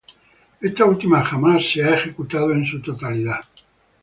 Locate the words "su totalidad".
2.65-3.45